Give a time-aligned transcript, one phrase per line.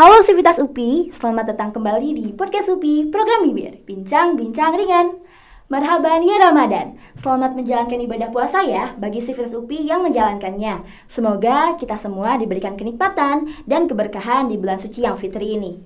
[0.00, 5.20] Halo Sivitas UPI, selamat datang kembali di Podcast UPI, program Bibir, bincang-bincang ringan.
[5.68, 10.88] Marhaban ya Ramadan, selamat menjalankan ibadah puasa ya bagi Sivitas UPI yang menjalankannya.
[11.04, 15.76] Semoga kita semua diberikan kenikmatan dan keberkahan di bulan suci yang fitri ini.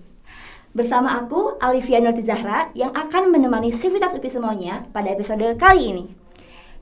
[0.71, 6.24] Bersama aku, Alivia Nur Zahra, yang akan menemani Sivitas UPI semuanya pada episode kali ini.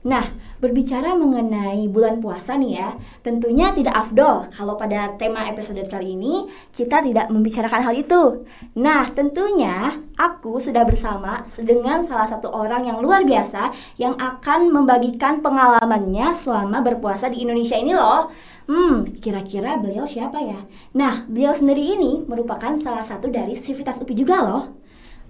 [0.03, 0.27] Nah,
[0.59, 2.89] berbicara mengenai bulan puasa nih ya,
[3.23, 6.43] tentunya tidak afdol kalau pada tema episode kali ini
[6.75, 8.43] kita tidak membicarakan hal itu.
[8.75, 15.39] Nah, tentunya aku sudah bersama dengan salah satu orang yang luar biasa yang akan membagikan
[15.39, 18.27] pengalamannya selama berpuasa di Indonesia ini loh.
[18.67, 20.67] Hmm, kira-kira beliau siapa ya?
[20.95, 24.82] Nah, beliau sendiri ini merupakan salah satu dari Sivitas UPI juga loh.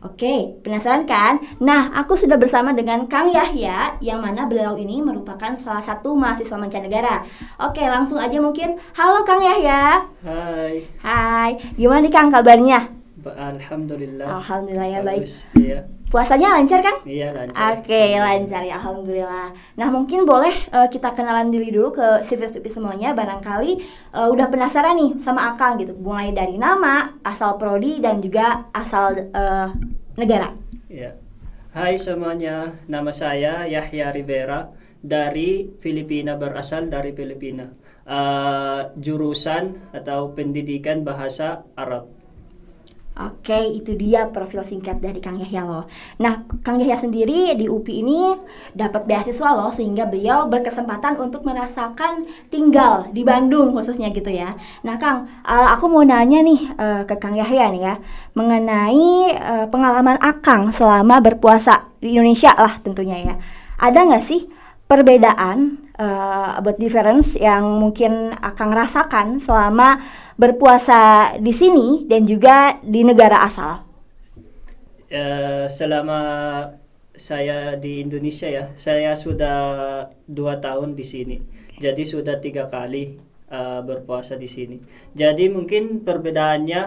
[0.03, 1.39] Oke, penasaran kan?
[1.63, 6.59] Nah, aku sudah bersama dengan Kang Yahya, yang mana beliau ini merupakan salah satu mahasiswa
[6.59, 7.23] mancanegara.
[7.63, 8.75] Oke, langsung aja mungkin.
[8.99, 10.03] Halo Kang Yahya.
[10.28, 10.83] Hai.
[11.00, 12.91] Hai, gimana nih Kang kabarnya?
[13.23, 14.28] Alhamdulillah.
[14.28, 15.23] Alhamdulillah ya baik.
[15.55, 15.88] Iya.
[16.14, 17.02] Puasanya lancar kan?
[17.09, 17.81] Iya lancar.
[17.81, 19.50] Oke, lancar ya, alhamdulillah.
[19.81, 23.17] Nah, mungkin boleh uh, kita kenalan diri dulu ke civil Stupi semuanya.
[23.17, 23.81] Barangkali
[24.14, 29.34] uh, udah penasaran nih sama Akang gitu, mulai dari nama, asal prodi dan juga asal
[29.34, 29.73] uh,
[30.14, 30.53] negara.
[30.86, 31.17] Ya.
[31.73, 34.69] Hai semuanya, nama saya Yahya Rivera
[35.02, 37.66] dari Filipina berasal dari Filipina.
[38.06, 42.06] Uh, jurusan atau pendidikan bahasa Arab.
[43.14, 45.86] Oke, itu dia profil singkat dari Kang Yahya loh.
[46.17, 48.33] Nah, Kang Yahya sendiri di UPI ini
[48.73, 54.58] dapat beasiswa loh sehingga beliau berkesempatan untuk merasakan tinggal di Bandung khususnya gitu ya.
[54.81, 57.95] Nah, Kang, uh, aku mau nanya nih uh, ke Kang Yahya nih ya
[58.34, 63.36] mengenai uh, pengalaman Akang selama berpuasa di Indonesia lah tentunya ya.
[63.78, 64.50] Ada nggak sih
[64.89, 70.02] perbedaan uh, about difference yang mungkin akan rasakan selama
[70.38, 73.85] berpuasa di sini dan juga di negara asal?
[75.13, 76.22] Uh, selama
[77.13, 79.57] saya di Indonesia ya, saya sudah
[80.25, 81.38] dua tahun di sini.
[81.78, 83.22] Jadi sudah tiga kali
[83.53, 84.81] uh, berpuasa di sini.
[85.13, 86.81] Jadi mungkin perbedaannya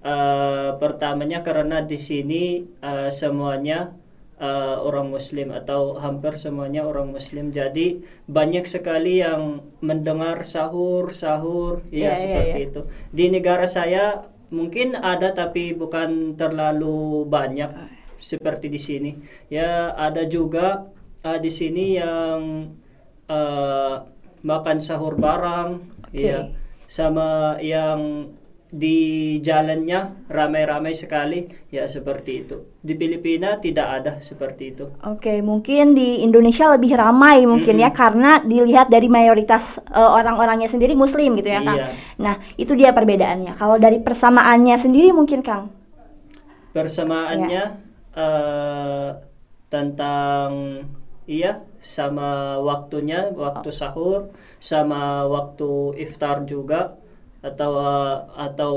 [0.00, 3.92] uh, pertamanya karena di sini uh, semuanya
[4.40, 7.52] uh, orang Muslim atau hampir semuanya orang Muslim.
[7.52, 12.68] Jadi banyak sekali yang mendengar sahur sahur ya yeah, seperti yeah, yeah.
[12.68, 12.80] itu.
[13.12, 14.04] Di negara saya
[14.52, 17.70] mungkin ada tapi bukan terlalu banyak
[18.20, 19.12] seperti di sini.
[19.52, 20.88] Ya ada juga
[21.24, 22.70] uh, di sini yang
[23.28, 23.94] uh,
[24.46, 26.30] makan sahur bareng okay.
[26.30, 26.40] ya
[26.86, 28.30] sama yang
[28.76, 32.56] di jalannya ramai-ramai sekali ya seperti itu.
[32.84, 34.84] Di Filipina tidak ada seperti itu.
[35.08, 37.84] Oke, mungkin di Indonesia lebih ramai mungkin -hmm.
[37.88, 41.80] ya karena dilihat dari mayoritas uh, orang-orangnya sendiri muslim gitu ya, Kang.
[41.80, 41.88] Iya.
[42.20, 43.56] Nah, itu dia perbedaannya.
[43.56, 45.72] Kalau dari persamaannya sendiri mungkin, Kang.
[46.76, 47.80] Persamaannya ya.
[48.12, 49.08] uh,
[49.72, 50.84] tentang
[51.24, 57.05] iya sama waktunya, waktu sahur, sama waktu iftar juga
[57.46, 58.74] atau uh, atau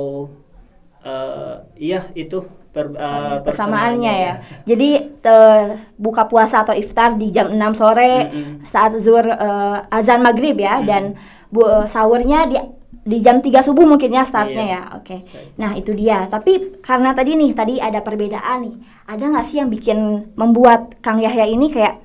[1.01, 4.33] uh, iya itu per, uh, persamaannya ya.
[4.65, 4.89] Jadi
[5.25, 8.55] uh, buka puasa atau iftar di jam 6 sore mm -hmm.
[8.69, 10.89] saat zuhur uh, azan maghrib ya mm -hmm.
[10.89, 11.03] dan
[11.49, 12.57] bu uh, sahurnya di
[13.09, 14.81] di jam 3 subuh mungkin ya startnya iya.
[14.85, 15.01] ya.
[15.01, 15.17] Oke.
[15.25, 15.57] Okay.
[15.57, 16.29] Nah, itu dia.
[16.29, 18.75] Tapi karena tadi nih tadi ada perbedaan nih.
[19.09, 21.97] Ada nggak sih yang bikin membuat Kang Yahya ini kayak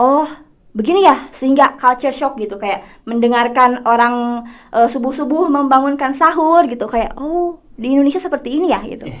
[0.00, 0.24] oh
[0.70, 7.18] begini ya sehingga culture shock gitu kayak mendengarkan orang uh, subuh-subuh membangunkan sahur gitu kayak
[7.18, 9.06] oh di Indonesia seperti ini ya gitu.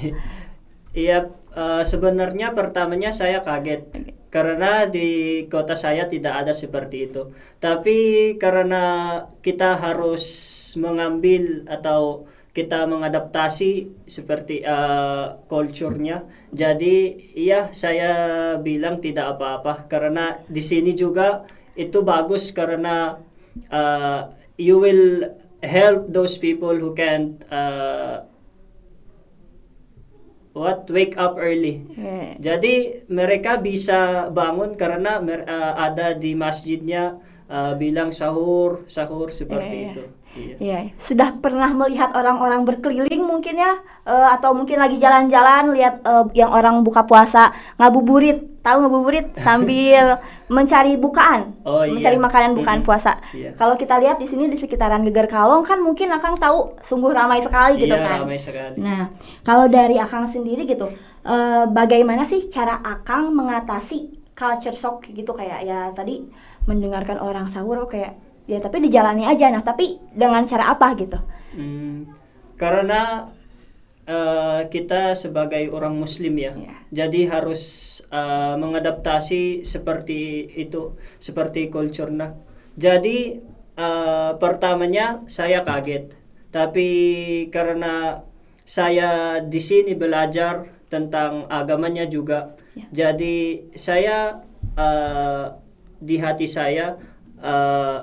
[0.90, 4.10] Iya uh, sebenarnya pertamanya saya kaget okay.
[4.26, 7.30] karena di kota saya tidak ada seperti itu.
[7.62, 10.26] Tapi karena kita harus
[10.74, 16.26] mengambil atau kita mengadaptasi seperti uh, culture-nya.
[16.50, 18.12] Jadi iya saya
[18.58, 21.46] bilang tidak apa-apa karena di sini juga
[21.78, 23.22] itu bagus karena
[23.70, 24.20] uh,
[24.58, 25.30] you will
[25.62, 28.26] help those people who can uh,
[30.50, 31.86] what wake up early.
[31.94, 32.34] Yeah.
[32.42, 39.88] Jadi mereka bisa bangun karena uh, ada di masjidnya uh, bilang sahur sahur seperti yeah,
[39.94, 40.04] itu.
[40.30, 40.56] Iya.
[40.62, 40.78] iya.
[40.94, 46.54] Sudah pernah melihat orang-orang berkeliling mungkin ya uh, atau mungkin lagi jalan-jalan lihat uh, yang
[46.54, 47.50] orang buka puasa
[47.82, 51.94] ngabuburit, tahu ngabuburit sambil mencari bukaan, oh, iya.
[51.98, 53.18] mencari makanan bukaan puasa.
[53.34, 53.58] Iya.
[53.58, 57.42] Kalau kita lihat di sini di sekitaran Geger Kalong kan mungkin Akang tahu sungguh ramai
[57.42, 58.18] sekali gitu iya, kan.
[58.22, 58.78] ramai sekali.
[58.78, 59.10] Nah,
[59.42, 60.86] kalau dari Akang sendiri gitu,
[61.26, 66.24] uh, bagaimana sih cara Akang mengatasi culture shock gitu kayak ya tadi
[66.64, 71.18] mendengarkan orang sahur kayak ya tapi dijalani aja nah tapi dengan cara apa gitu
[71.54, 71.98] hmm,
[72.58, 73.30] karena
[74.04, 76.74] eh, kita sebagai orang Muslim ya, Iya.
[76.90, 77.62] jadi harus
[78.10, 82.34] eh, mengadaptasi seperti itu, seperti kulturnya.
[82.74, 83.38] Jadi
[83.78, 86.18] eh, pertamanya saya kaget,
[86.50, 86.88] tapi
[87.54, 88.26] karena
[88.66, 92.86] saya di sini belajar tentang agamanya juga, Ya.
[92.90, 94.42] jadi saya
[94.74, 95.46] eh,
[96.02, 96.98] di hati saya
[97.38, 97.98] eh,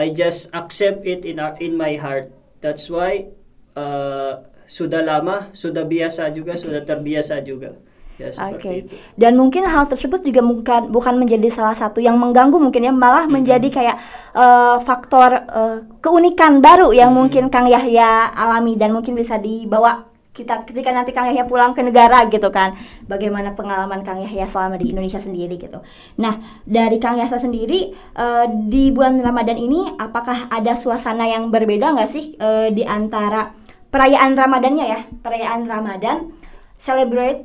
[0.00, 2.32] I just accept it in our- in my heart.
[2.64, 3.28] That's why
[3.76, 7.76] uh, sudah lama, sudah biasa juga, sudah terbiasa juga.
[8.20, 8.84] Ya Oke.
[8.84, 8.92] itu.
[9.16, 13.24] Dan mungkin hal tersebut juga bukan bukan menjadi salah satu yang mengganggu mungkin ya malah
[13.24, 13.32] Mm-hmm.
[13.32, 13.96] menjadi kayak
[14.36, 17.16] eh, faktor eh, keunikan baru yang Mm-hmm.
[17.16, 21.82] mungkin Kang Yahya alami dan mungkin bisa dibawa kita ketika nanti Kang Yahya pulang ke
[21.82, 22.78] negara gitu kan.
[23.10, 25.82] Bagaimana pengalaman Kang Yahya selama di Indonesia sendiri gitu.
[26.22, 31.98] Nah, dari Kang Yahya sendiri eh, di bulan Ramadan ini apakah ada suasana yang berbeda
[31.98, 33.50] nggak sih eh, di antara
[33.90, 35.00] perayaan Ramadannya ya?
[35.20, 36.30] Perayaan Ramadan
[36.78, 37.44] celebrate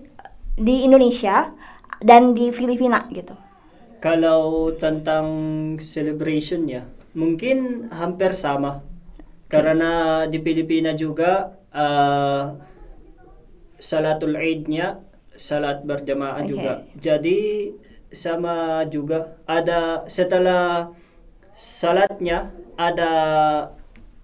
[0.56, 1.52] di Indonesia
[2.00, 3.36] dan di Filipina gitu.
[4.00, 5.26] Kalau tentang
[5.82, 6.86] celebrationnya,
[7.18, 8.86] mungkin hampir sama.
[9.50, 12.44] Karena di Filipina juga uh,
[13.86, 14.98] salatul Eid-nya
[15.38, 16.50] salat berjamaah Oke.
[16.50, 16.74] juga.
[16.98, 17.70] Jadi
[18.10, 20.90] sama juga ada setelah
[21.54, 23.14] salatnya ada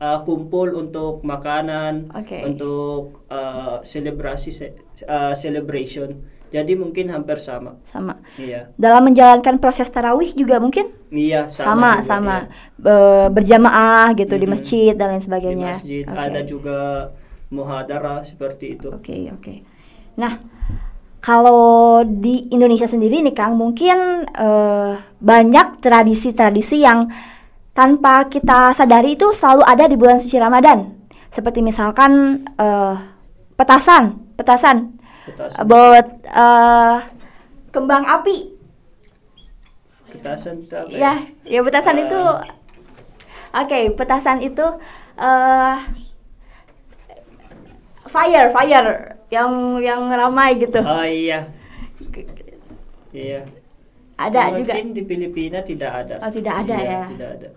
[0.01, 2.41] uh, kumpul untuk makanan, Oke.
[2.43, 4.75] untuk uh, selebrasi se-
[5.05, 6.17] uh, celebration.
[6.51, 7.79] Jadi mungkin hampir sama.
[7.87, 8.19] Sama.
[8.35, 8.75] Iya.
[8.75, 12.51] Dalam menjalankan proses tarawih juga mungkin Iya, sama juga, sama, iya.
[12.75, 14.51] Be- berjamaah gitu di Mhm.
[14.51, 15.71] masjid dan lain Di sebagainya.
[15.71, 16.19] masjid Oke.
[16.19, 16.79] ada juga
[17.51, 18.89] muhadara seperti itu.
[18.89, 19.53] Oke, oke.
[20.17, 20.39] Nah,
[21.21, 27.11] kalau di Indonesia sendiri nih Kang, mungkin eh, banyak tradisi-tradisi yang
[27.71, 30.91] tanpa kita sadari itu selalu ada di bulan suci Ramadan.
[31.29, 32.95] Seperti misalkan eh,
[33.55, 36.97] petasan, petasan Petasan, buat eh,
[37.69, 38.37] kembang api.
[40.11, 41.13] petasan itu apa Ya,
[41.47, 42.03] ya petasan Eh.
[42.03, 42.19] itu
[43.51, 44.63] Oke, petasan itu
[45.19, 45.75] eh
[48.07, 50.81] fire, fire yang yang ramai gitu.
[50.81, 51.47] Oh iya,
[53.13, 53.45] iya.
[54.21, 54.73] Ada Mungkin juga.
[54.93, 56.15] di Filipina tidak ada.
[56.21, 57.03] Oh, tidak ada Iya, ya.
[57.09, 57.49] Tidak ada.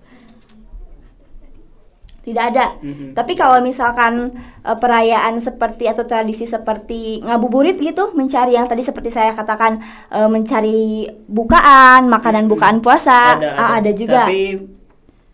[2.25, 2.67] Tidak ada.
[2.81, 3.13] Mhm.
[3.13, 4.33] Tapi kalau misalkan
[4.65, 10.29] eh, perayaan seperti atau tradisi seperti ngabuburit gitu, mencari yang tadi seperti saya katakan eh,
[10.33, 14.25] mencari bukaan, makanan bukaan puasa, ah, ada juga.
[14.25, 14.57] Tapi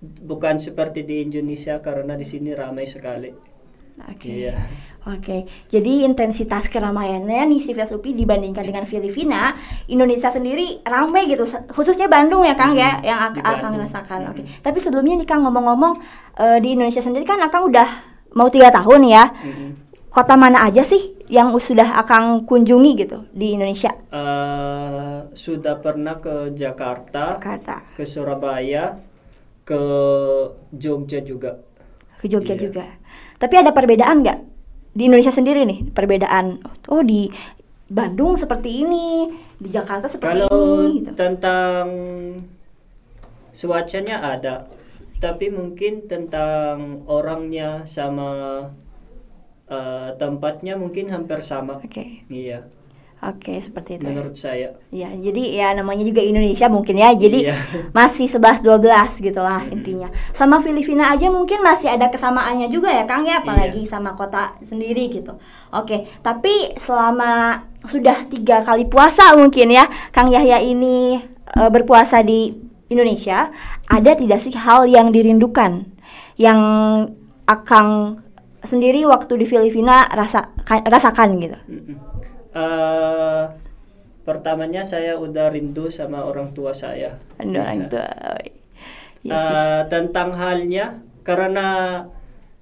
[0.03, 3.31] bukan seperti di Indonesia karena di sini ramai sekali.
[4.11, 4.27] Oke.
[4.27, 4.57] Iya.
[5.01, 9.57] Oke, jadi intensitas keramaiannya nih si UPI dibandingkan dengan Filipina,
[9.89, 13.81] Indonesia sendiri ramai gitu, khususnya Bandung ya Kang ya, Mhm, yang di ak- akan Bandung.
[13.81, 14.21] rasakan.
[14.29, 14.61] Oke, Mhm.
[14.61, 15.95] tapi sebelumnya nih Kang ngomong-ngomong
[16.37, 17.89] eh, di Indonesia sendiri kan Akang udah
[18.33, 19.69] mau tiga tahun ya, Mhm.
[20.09, 23.97] kota mana aja sih yang sudah Akang kunjungi gitu di Indonesia?
[24.09, 29.01] Eh, sudah pernah ke Jakarta, Jakarta, ke Surabaya,
[29.65, 29.81] ke
[30.71, 31.57] Jogja juga.
[32.17, 32.63] ke Jogja Iya.
[32.69, 32.85] juga.
[33.41, 34.39] Tapi ada perbedaan nggak
[34.91, 36.59] di Indonesia sendiri nih perbedaan?
[36.91, 37.31] Oh di
[37.91, 39.27] Bandung seperti ini,
[39.59, 41.03] di Jakarta seperti Kalau ini.
[41.03, 41.11] Gitu.
[41.19, 41.87] tentang
[43.51, 44.71] cuacanya ada,
[45.19, 48.63] tapi mungkin tentang orangnya sama
[49.67, 51.83] eh, tempatnya mungkin hampir sama.
[51.83, 52.23] Oke.
[52.31, 52.71] Iya,
[53.21, 54.09] Oke, seperti itu.
[54.09, 54.17] ya.
[54.17, 54.73] menurut saya.
[54.89, 57.13] Ya, jadi ya namanya juga Indonesia mungkin ya.
[57.13, 57.57] Jadi Iya.
[57.99, 60.09] masih 11 12 gitu lah intinya.
[60.33, 63.93] Sama Filipina aja mungkin masih ada kesamaannya juga ya, Kang ya, apalagi Iya.
[63.93, 65.37] sama kota sendiri gitu.
[65.77, 72.57] Oke, tapi selama sudah tiga kali puasa mungkin ya, Kang Yahya ini e, berpuasa di
[72.89, 73.53] Indonesia,
[73.85, 75.85] ada tidak sih hal yang dirindukan
[76.37, 76.61] yang
[77.45, 78.17] Akang
[78.63, 80.55] sendiri waktu di Filipina rasa
[80.87, 81.59] rasakan gitu?
[81.67, 81.97] Mm-mm.
[82.51, 83.45] Eh,
[84.21, 87.19] pertamanya saya udah rindu sama orang tua saya.
[87.39, 88.09] Orang tua.
[89.21, 91.69] Eh, tentang halnya karena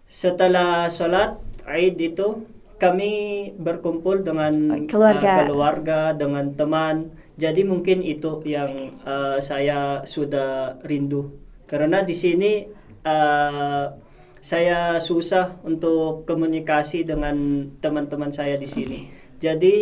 [0.04, 2.42] setelah sholat Eid itu
[2.80, 3.12] kami
[3.54, 5.30] berkumpul dengan Oh, keluarga.
[5.34, 11.30] eh, keluarga dengan teman jadi mungkin itu yang eh, saya sudah rindu
[11.66, 12.66] karena di sini
[13.04, 13.84] eh,
[14.40, 19.76] saya susah untuk komunikasi dengan teman-teman saya di sini jadi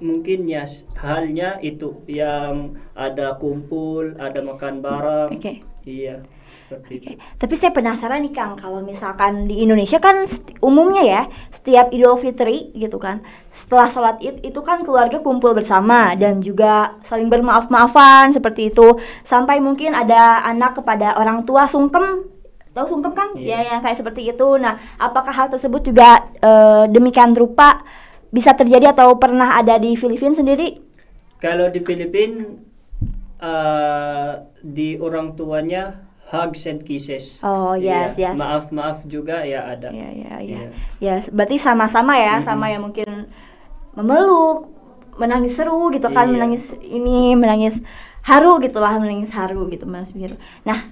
[0.00, 0.64] mungkin ya
[1.00, 5.30] halnya itu yang ada kumpul ada makan bareng.
[5.36, 5.64] Oke.
[5.86, 6.20] Iya,
[6.66, 7.06] seperti itu.
[7.14, 10.26] Oke, Tapi saya penasaran nih Kang, kalau misalkan di Indonesia kan
[10.58, 13.22] umumnya ya setiap Idul Fitri gitu kan,
[13.54, 19.62] setelah sholat id itu kan keluarga kumpul bersama dan juga saling bermaaf-maafan seperti itu, sampai
[19.62, 22.26] mungkin ada anak kepada orang tua sungkem.
[22.74, 23.62] Tahu sungkem kan Iya.
[23.62, 24.48] ya yang kayak seperti itu.
[24.60, 27.80] Nah apakah hal tersebut juga eh, demikian rupa
[28.36, 30.76] bisa terjadi atau pernah ada di Filipina sendiri
[31.36, 32.44] Kalau di Filipina
[33.40, 37.38] eh, di orang tuanya hugs and kisses.
[37.40, 38.10] Oh, Iya.
[38.10, 38.34] yes, yes.
[38.34, 39.94] Maaf maaf juga ya ada.
[39.94, 40.60] ya ya ya Iya.
[40.98, 43.30] ya berarti sama-sama ya sama ya mungkin
[43.94, 44.66] memeluk
[45.16, 46.34] menangis seru gitu kan Iya.
[46.34, 47.80] menangis ini menangis
[48.26, 50.34] haru gitulah menangis haru gitu mas biru
[50.66, 50.82] nah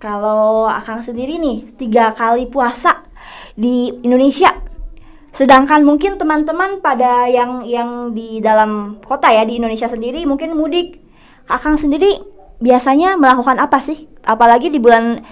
[0.00, 3.04] kalau akang sendiri nih tiga kali puasa
[3.52, 4.48] di Indonesia
[5.30, 10.98] sedangkan mungkin teman-teman pada yang yang di dalam kota ya di Indonesia sendiri mungkin mudik
[11.46, 12.18] akang sendiri
[12.58, 14.10] biasanya melakukan apa sih?
[14.26, 15.22] Apalagi di bulan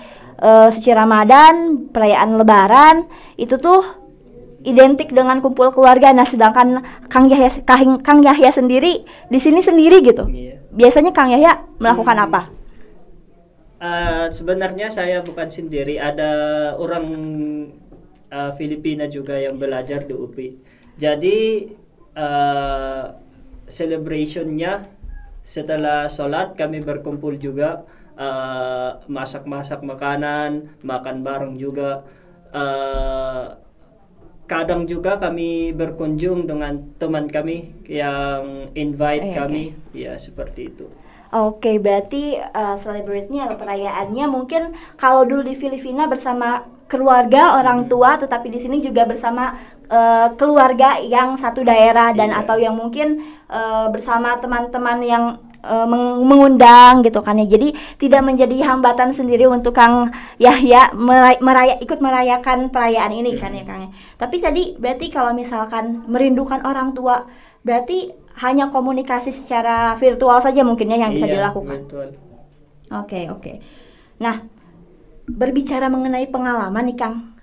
[0.40, 2.96] eh, suci Ramadan perayaan Lebaran
[3.36, 3.82] itu tuh
[4.66, 6.10] identik dengan kumpul keluarga.
[6.10, 10.26] Nah sedangkan Kang Yahya Kang, Kang Yahya sendiri di sini sendiri gitu.
[10.26, 10.60] Iya.
[10.68, 12.58] biasanya Kang Yahya melakukan apa?
[13.78, 16.30] Eh, sebenarnya saya bukan sendiri, ada
[16.82, 17.06] orang
[18.30, 20.48] eh, Filipina juga yang belajar di UPI.
[20.98, 21.38] Jadi
[22.16, 23.04] eh,
[23.68, 24.88] celebrationnya
[25.44, 27.84] setelah sholat kami berkumpul juga
[28.16, 32.04] eh, masak-masak makanan, makan bareng juga.
[32.52, 33.46] Eh,
[34.48, 40.88] kadang juga kami berkunjung dengan teman kami yang invite Eh, kami, ya seperti itu.
[41.28, 48.16] Oke, berarti uh, celebrate-nya atau perayaannya mungkin kalau dulu di Filipina bersama keluarga orang tua,
[48.16, 49.52] tetapi di sini juga bersama
[49.92, 52.40] uh, keluarga yang satu daerah dan Iya.
[52.40, 53.20] atau yang mungkin
[53.52, 55.24] uh, bersama teman-teman yang
[55.60, 57.44] uh, meng- mengundang gitu kan ya.
[57.44, 60.08] Jadi tidak menjadi hambatan sendiri untuk Kang
[60.40, 63.84] Yahya meray- meraya ikut merayakan perayaan ini kan ya Kang.
[63.84, 63.88] ya.
[64.16, 67.28] Tapi tadi berarti kalau misalkan merindukan orang tua,
[67.60, 71.78] berarti hanya komunikasi secara virtual saja mungkin ya yang bisa Iya, dilakukan.
[71.84, 72.08] betul.
[72.94, 73.52] Oke, oke.
[74.22, 74.46] Nah,
[75.28, 77.36] berbicara mengenai pengalaman nih Kang.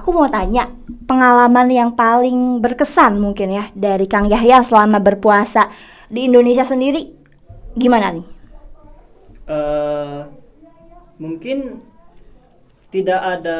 [0.00, 0.72] Aku mau tanya,
[1.04, 5.68] pengalaman yang paling berkesan mungkin ya dari Kang Yahya selama berpuasa
[6.08, 7.12] di Indonesia sendiri
[7.76, 8.26] gimana nih?
[9.46, 10.20] Eh,
[11.20, 11.82] mungkin
[12.88, 13.58] tidak ada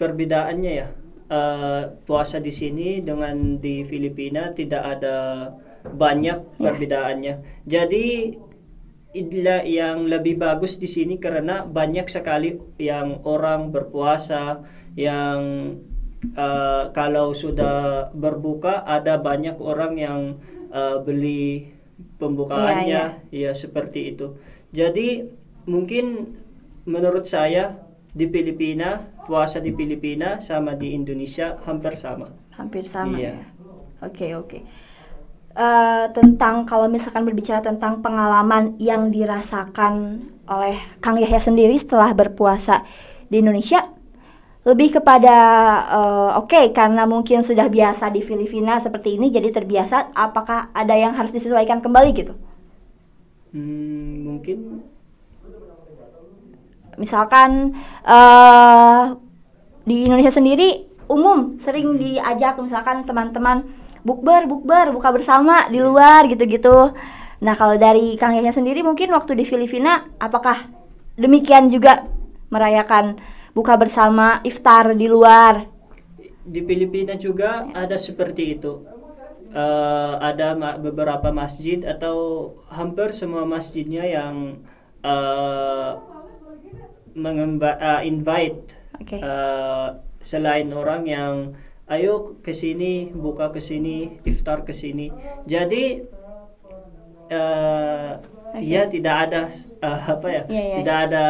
[0.00, 0.88] perbedaannya ya.
[1.26, 5.50] Eh, puasa di sini dengan di Filipina tidak ada
[5.82, 7.66] banyak perbedaannya.
[7.66, 8.30] Jadi
[9.10, 14.62] inilah yang lebih bagus di sini karena banyak sekali yang orang berpuasa
[14.94, 15.74] yang
[16.30, 20.38] eh, kalau sudah berbuka ada banyak orang yang
[20.70, 21.74] eh, beli
[22.22, 24.38] pembukaannya ya seperti itu.
[24.70, 25.26] Jadi
[25.66, 26.38] mungkin
[26.86, 27.85] menurut saya
[28.16, 28.96] di Filipina
[29.28, 32.32] puasa di Filipina sama di Indonesia hampir sama.
[32.56, 33.36] Hampir sama Iya.
[33.36, 33.46] ya.
[34.00, 34.58] Oke, oke.
[35.56, 42.84] Eh, tentang kalau misalkan berbicara tentang pengalaman yang dirasakan oleh Kang Yahya sendiri setelah berpuasa
[43.32, 43.88] di Indonesia
[44.68, 45.36] lebih kepada
[45.88, 51.16] eh, oke karena mungkin sudah biasa di Filipina seperti ini jadi terbiasa apakah ada yang
[51.16, 52.34] harus disesuaikan kembali gitu
[53.56, 54.84] Hmm, mungkin
[56.96, 57.72] misalkan
[58.04, 59.04] eh
[59.86, 63.62] di Indonesia sendiri umum sering diajak misalkan teman-teman
[64.02, 66.90] bukber bukber buka bersama di luar gitu-gitu.
[67.42, 70.66] Nah kalau dari Kang Yahya sendiri mungkin waktu di Filipina apakah
[71.14, 72.06] demikian juga
[72.50, 73.18] merayakan
[73.54, 75.68] buka bersama iftar di luar?
[76.46, 78.96] Di Filipina juga ada seperti itu.
[79.56, 84.60] Eh, ada ma- beberapa masjid atau hampir semua masjidnya yang
[85.00, 85.90] eh,
[87.16, 89.16] mengemba- eh, invite Oke.
[89.18, 89.88] eh,
[90.20, 91.34] selain orang yang
[91.88, 95.10] ayo ke sini buka ke sini iftar ke sini.
[95.48, 96.02] Jadi
[97.30, 98.10] eh,
[98.62, 99.42] ya tidak ada
[99.82, 101.26] eh, apa ya Iya, iya, tidak ada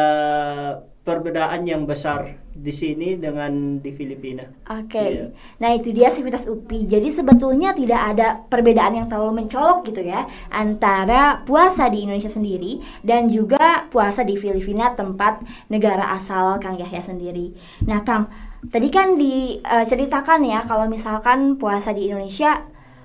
[1.03, 4.41] perbedaan yang besar di sini dengan di Filipina.
[4.73, 5.25] Oke, Iya.
[5.61, 6.89] nah itu dia aktivitas UPI.
[6.89, 12.81] Jadi sebetulnya tidak ada perbedaan yang terlalu mencolok gitu ya antara puasa di Indonesia sendiri
[13.05, 17.53] dan juga puasa di Filipina tempat negara asal Kang Yahya sendiri.
[17.85, 18.27] Nah Kang,
[18.67, 22.57] tadi kan diceritakan ya kalau misalkan puasa di Indonesia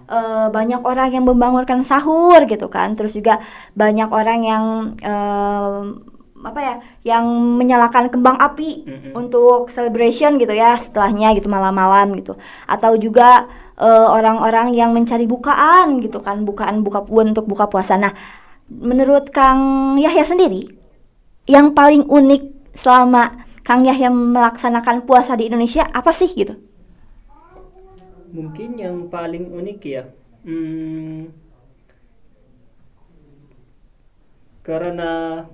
[0.09, 3.39] eh, banyak orang yang membangunkan sahur gitu kan, terus juga
[3.77, 4.65] banyak orang yang
[4.99, 5.81] eh,
[6.43, 6.75] apa ya,
[7.15, 7.25] yang
[7.57, 9.13] menyalakan kembang api Mm-mm.
[9.15, 12.35] untuk celebration gitu ya setelahnya gitu malam-malam gitu.
[12.67, 13.47] Atau juga
[13.79, 17.95] eh, orang-orang yang mencari bukaan gitu kan bukaan buka untuk buka puasa.
[17.97, 18.13] Nah
[18.69, 20.65] menurut Kang Yahya sendiri
[21.51, 26.59] yang paling unik selama Kang Yahya melaksanakan puasa di Indonesia apa sih gitu?
[28.33, 30.09] Mungkin yang paling unik ya,
[30.49, 31.29] hmm,
[34.65, 35.45] karena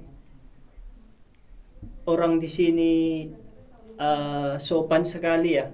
[2.08, 2.92] orang di sini
[4.00, 5.68] uh, sopan sekali ya.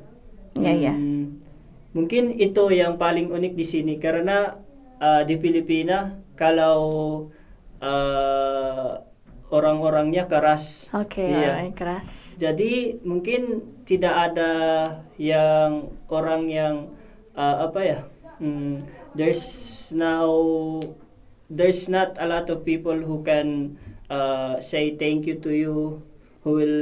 [0.58, 0.94] Iya, iya.
[0.94, 1.38] Hmm,
[1.94, 4.58] mungkin itu yang paling unik di sini karena
[4.98, 6.78] uh, di Filipina kalau
[7.78, 8.90] uh,
[9.54, 10.90] orang-orangnya keras.
[10.90, 11.62] Oke, Iya.
[11.62, 12.34] orang keras.
[12.42, 14.52] Jadi mungkin tidak ada
[15.14, 16.74] yang orang yang
[17.38, 18.00] uh, apa ya?
[18.38, 18.82] hmm,
[19.14, 19.44] there's
[19.94, 20.26] now
[21.50, 23.78] there's not a lot of people who can
[24.10, 26.00] uh, say thank you to you,
[26.44, 26.78] who will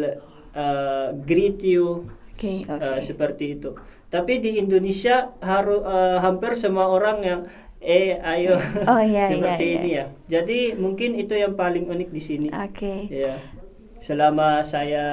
[0.52, 2.82] uh, greet you Oke, oke.
[2.82, 3.78] uh, seperti itu.
[4.10, 5.80] Tapi di Indonesia harus
[6.20, 7.40] hampir semua orang yang
[7.82, 8.54] eh ayo
[8.86, 10.04] Oh, iya, seperti iya, ini ya.
[10.26, 12.48] Jadi mungkin itu yang paling unik di sini.
[12.50, 13.10] Oke.
[13.10, 13.38] Ya.
[14.02, 15.06] Selama saya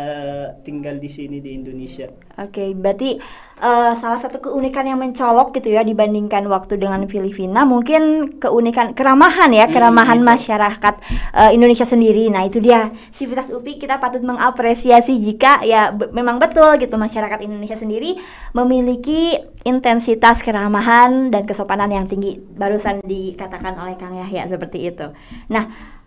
[0.65, 2.09] tinggal di sini di Indonesia.
[2.41, 3.21] Oke, berarti
[3.61, 9.53] eh, salah satu keunikan yang mencolok gitu ya dibandingkan waktu dengan Filipina mungkin keunikan keramahan
[9.53, 10.29] ya, Hmm, keramahan gitu.
[10.33, 10.95] masyarakat
[11.37, 12.33] eh, Indonesia sendiri.
[12.33, 17.45] Nah, itu dia Sivitas UPI kita patut mengapresiasi jika ya be- memang betul gitu masyarakat
[17.45, 18.17] Indonesia sendiri
[18.57, 22.41] memiliki intensitas keramahan dan kesopanan yang tinggi.
[22.41, 25.13] Barusan dikatakan oleh Kang Yahya seperti itu.
[25.53, 25.98] Nah,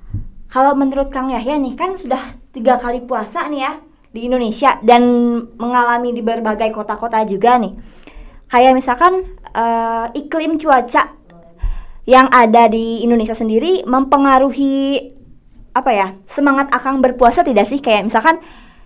[0.52, 2.20] kalau menurut Kang Yahya nih kan sudah
[2.52, 3.72] tiga kali puasa nih ya
[4.12, 5.02] di Indonesia dan
[5.56, 7.72] mengalami di berbagai kota-kota juga nih.
[8.52, 11.16] Kayak misalkan eh, iklim cuaca
[12.04, 15.08] yang ada di Indonesia sendiri mempengaruhi
[15.72, 17.80] apa ya semangat akang berpuasa tidak sih?
[17.80, 18.36] Kayak misalkan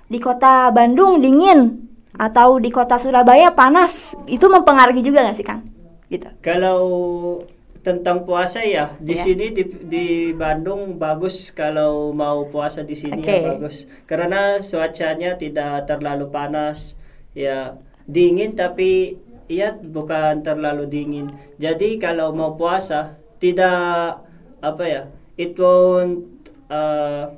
[0.07, 1.83] di kota Bandung dingin
[2.15, 5.67] atau di kota Surabaya panas itu mempengaruhi juga nggak sih Kang?
[6.07, 6.31] Gitu.
[6.47, 6.79] Kalau
[7.87, 9.23] tentang puasa ya di Iya.
[9.23, 13.31] sini di, di Bandung bagus kalau mau puasa di sini Oke.
[13.31, 16.99] ya bagus karena cuacanya tidak terlalu panas
[17.31, 17.79] ya
[18.11, 19.15] dingin tapi
[19.47, 21.31] ya bukan terlalu dingin
[21.63, 24.19] jadi kalau mau puasa tidak
[24.59, 25.03] apa ya
[25.39, 26.27] it won't
[26.67, 27.31] uh,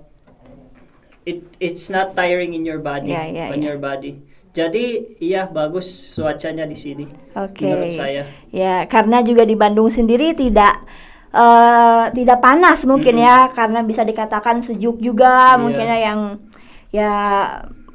[1.29, 3.69] it it's not tiring in your body Ya, ya, on ya.
[3.69, 4.17] your body
[4.59, 4.85] jadi
[5.23, 7.07] iya bagus cuacanya di sini
[7.39, 7.63] Oke.
[7.63, 10.83] menurut saya Ya, karena juga di Bandung sendiri tidak
[11.31, 13.29] eh, tidak panas mungkin Mm-mm.
[13.29, 15.61] ya, karena bisa dikatakan sejuk juga Iya.
[15.63, 16.21] mungkin ya yang
[16.91, 17.13] ya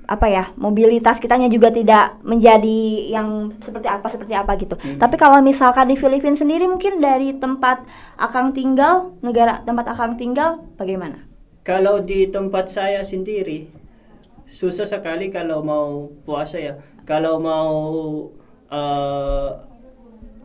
[0.04, 4.76] apa ya mobilitas kitanya juga tidak menjadi yang seperti apa seperti apa gitu.
[4.76, 5.00] Mm.
[5.00, 7.88] Tapi kalau misalkan di Filipina sendiri mungkin dari tempat
[8.20, 11.24] akang tinggal negara tempat akang tinggal bagaimana?
[11.64, 13.72] Kalau di tempat saya sendiri
[14.46, 15.88] susah sekali kalau mau
[16.24, 16.74] puasa ya.
[17.04, 17.72] Kalau mau
[18.70, 19.50] uh,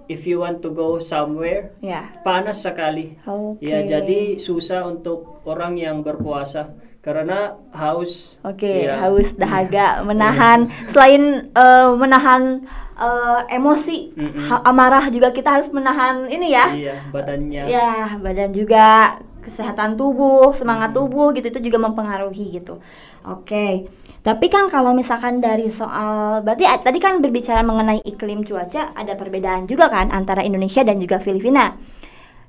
[0.08, 2.08] if you want to go somewhere Ya.
[2.22, 3.14] panas sekali.
[3.22, 3.62] Oke.
[3.62, 8.37] Ya jadi susah untuk orang yang berpuasa karena haus.
[8.42, 9.00] Oke, Ya.
[9.00, 12.64] haus dahaga menahan selain eh, menahan
[12.98, 14.40] eh, emosi Mm-mm.
[14.50, 16.66] ha- amarah juga kita harus menahan ini ya.
[16.68, 17.62] Iya badannya.
[17.64, 22.83] Ya, badan juga kesehatan tubuh, semangat tubuh gitu itu juga mempengaruhi gitu.
[23.24, 23.88] Oke.
[24.20, 29.64] Tapi kan kalau misalkan dari soal berarti tadi kan berbicara mengenai iklim cuaca ada perbedaan
[29.64, 31.79] juga kan antara Indonesia dan juga Filipina.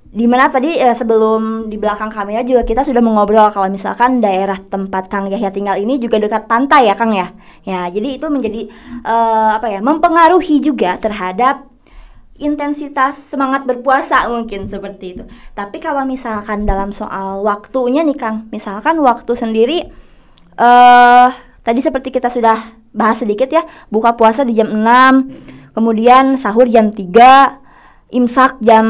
[0.09, 4.57] Di mana tadi eh, sebelum di belakang kamera juga kita sudah mengobrol kalau misalkan daerah
[4.57, 7.29] tempat Kang Yahya tinggal ini juga dekat pantai ya Kang ya.
[7.61, 8.65] Ya, jadi itu menjadi
[9.05, 11.68] eh, apa ya mempengaruhi juga terhadap
[12.39, 15.23] intensitas semangat berpuasa mungkin seperti itu.
[15.53, 19.79] Tapi kalau misalkan dalam soal waktunya nih Kang, misalkan waktu sendiri
[20.59, 21.29] eh
[21.61, 26.89] tadi seperti kita sudah bahas sedikit ya, buka puasa di jam 6, kemudian sahur jam
[26.89, 28.85] 3, imsak jam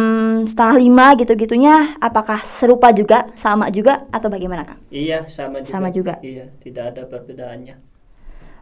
[0.48, 4.80] setengah lima gitu-gitunya apakah serupa juga, sama juga atau bagaimana Kang?
[4.88, 5.70] Iya sama juga.
[5.70, 6.14] Sama juga.
[6.24, 7.76] Iya tidak ada perbedaannya.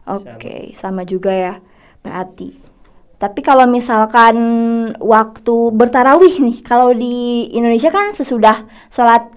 [0.08, 1.04] Oke, sama.
[1.04, 1.54] juga ya.
[2.00, 2.67] Berarti.
[3.18, 4.36] Tapi kalau misalkan
[5.02, 8.62] waktu bertarawih nih, kalau di Indonesia kan sesudah
[8.94, 9.34] sholat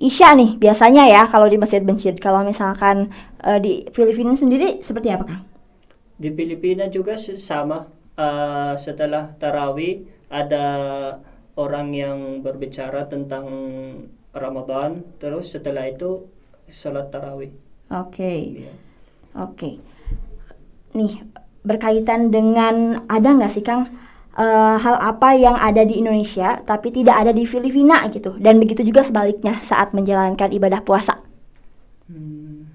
[0.00, 2.16] Isya nih biasanya ya kalau di masjid-masjid.
[2.16, 3.12] Kalau misalkan
[3.44, 5.44] eh, di Filipina sendiri seperti apa Kang?
[6.16, 8.00] Di Filipina juga sama.
[8.20, 10.66] Uh, setelah tarawih ada
[11.56, 13.48] orang yang berbicara tentang
[14.36, 16.28] Ramadan, terus setelah itu
[16.68, 17.48] sholat tarawih.
[17.88, 18.60] Oke.
[18.60, 18.72] Iya.
[19.40, 19.80] Oke.
[20.92, 21.16] Nih,
[21.60, 23.90] berkaitan dengan ada nggak sih Kang
[24.38, 28.80] eh, hal apa yang ada di Indonesia tapi tidak ada di Filipina gitu dan begitu
[28.80, 31.20] juga sebaliknya saat menjalankan ibadah puasa.
[32.08, 32.66] Hmm.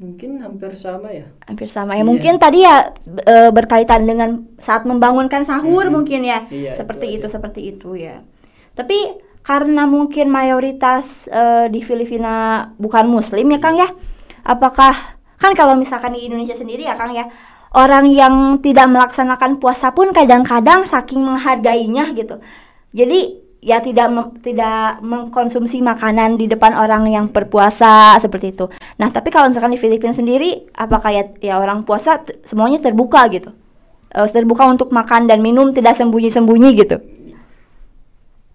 [0.00, 1.28] Mungkin hampir sama ya.
[1.44, 2.00] Hampir sama ya.
[2.00, 2.08] Iya.
[2.08, 5.92] Mungkin tadi ya e, berkaitan dengan saat membangunkan sahur Mhm.
[5.92, 6.48] mungkin ya.
[6.48, 7.34] Iya, seperti itu itu, aja.
[7.36, 8.24] seperti itu ya.
[8.72, 8.96] Tapi
[9.44, 13.92] karena mungkin mayoritas e, di Filipina bukan muslim ya Kang ya.
[14.40, 17.26] Apakah kan kalau misalkan di Indonesia sendiri ya Kang ya,
[17.72, 22.36] orang yang tidak melaksanakan puasa pun kadang-kadang saking menghargainya gitu.
[22.92, 28.68] Jadi ya tidak mem- tidak mengkonsumsi makanan di depan orang yang berpuasa seperti itu.
[29.00, 33.52] Nah, tapi kalau misalkan di Filipina sendiri apakah ya, ya orang puasa semuanya terbuka gitu?
[34.10, 36.98] Eh, terbuka untuk makan dan minum tidak sembunyi-sembunyi gitu.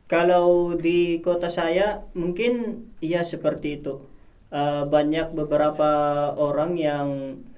[0.06, 4.04] Kalau di kota saya mungkin ya seperti itu.
[4.54, 5.90] Eh, banyak beberapa
[6.38, 7.08] orang yang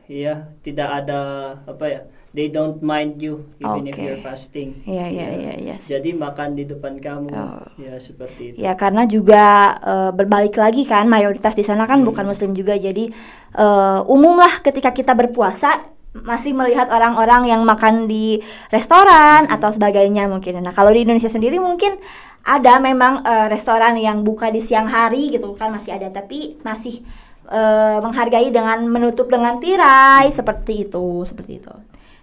[0.07, 1.21] ya tidak ada
[1.67, 4.01] apa ya, they don't mind you even if Oke.
[4.01, 4.81] you're fasting.
[4.87, 5.29] Iya, iya, Ya.
[5.35, 5.75] iya, iya.
[5.75, 7.67] Jadi makan di depan kamu, Oh.
[7.75, 8.63] ya seperti itu.
[8.63, 13.11] Ya karena juga eh, berbalik lagi kan mayoritas di sana kan bukan muslim juga jadi
[13.53, 18.41] eh, umum lah ketika kita berpuasa masih melihat orang-orang yang makan di
[18.73, 20.63] restoran atau sebagainya mungkin.
[20.63, 21.99] Nah kalau di Indonesia sendiri mungkin
[22.47, 27.03] ada memang eh, restoran yang buka di siang hari gitu kan masih ada tapi masih
[27.51, 31.75] eh, menghargai dengan menutup dengan tirai seperti itu seperti itu.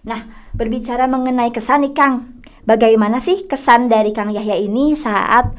[0.08, 0.24] Nah
[0.56, 5.52] berbicara mengenai kesan nih Kang, bagaimana sih kesan dari Kang Yahya ini saat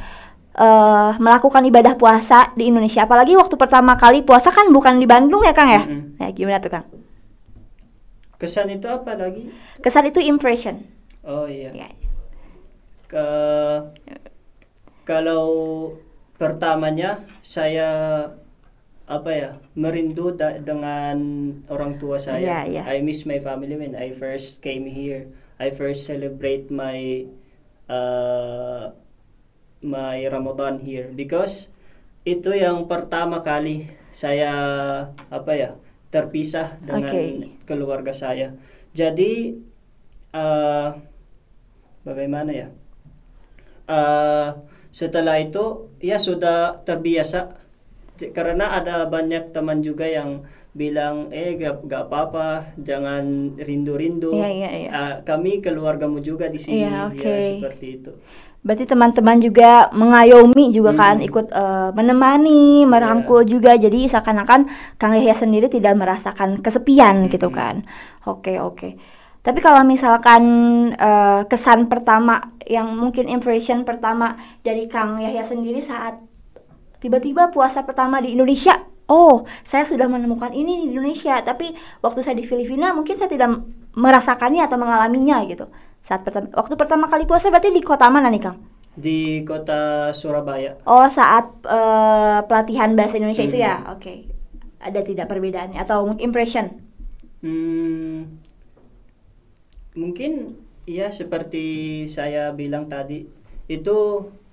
[0.57, 3.05] eh, melakukan ibadah puasa di Indonesia.
[3.05, 5.85] Apalagi waktu pertama kali puasa kan bukan di Bandung ya Kang ya?
[5.85, 6.17] Mm-mm.
[6.17, 6.89] Nah gimana tuh Kang?
[8.41, 9.47] Kesan itu apa lagi?
[9.77, 10.81] Kesan itu impression.
[11.21, 11.69] Oh iya.
[11.69, 11.89] Ya.
[13.05, 13.25] Ke
[15.05, 15.45] kalau
[16.35, 17.87] pertamanya saya
[19.05, 21.17] apa ya merindu da- dengan
[21.69, 22.65] orang tua saya.
[22.65, 22.81] Iya, iya.
[22.89, 25.29] I miss my family when I first came here.
[25.61, 27.29] I first celebrate my
[27.87, 28.91] uh,
[29.85, 31.69] my Ramadan here because
[32.25, 34.51] itu yang pertama kali saya
[35.29, 35.77] apa ya
[36.09, 37.61] terpisah dengan Oke.
[37.69, 38.57] keluarga saya.
[38.97, 39.53] Jadi
[40.33, 40.97] uh,
[42.01, 42.67] bagaimana ya?
[43.85, 44.65] Uh,
[44.99, 45.65] setelah itu
[45.99, 47.39] ya sudah terbiasa
[48.31, 52.47] karena ada banyak teman juga yang bilang eh gak, gak apa-apa
[52.79, 54.89] jangan rindu-rindu Iya, iya, iya.
[54.91, 57.27] Ah, kami keluargamu juga di sini Iya, oke.
[57.27, 58.11] ya seperti itu
[58.65, 61.27] Berarti teman-teman juga mengayomi juga kan Hmm.
[61.29, 63.77] ikut eh, menemani, merangkul juga.
[63.77, 64.65] Jadi seakan-akan
[64.97, 67.57] Kang Yahya sendiri tidak merasakan kesepian gitu Hmm.
[67.61, 67.75] kan.
[68.25, 68.97] Oke, oke.
[69.45, 70.41] Tapi kalau misalkan
[70.97, 74.33] eh, kesan pertama yang mungkin impression pertama
[74.65, 76.17] dari Kang Yahya sendiri saat
[76.97, 78.81] tiba-tiba puasa pertama di Indonesia.
[79.05, 81.69] Oh, saya sudah menemukan ini di Indonesia, tapi
[82.01, 83.53] waktu saya di Filipina mungkin saya tidak
[83.93, 85.69] merasakannya atau mengalaminya gitu.
[86.01, 88.57] Saat pertama waktu pertama kali puasa berarti di kota mana nih, Kang?
[88.95, 93.67] di kota Surabaya Oh, saat eh, pelatihan bahasa Indonesia itu Hmm.
[93.67, 93.75] ya.
[93.91, 94.25] Oke.
[94.79, 96.71] Ada tidak perbedaannya atau impression?
[97.43, 98.39] Hmm,
[99.95, 101.65] mungkin ya seperti
[102.05, 103.25] saya bilang tadi
[103.65, 103.97] itu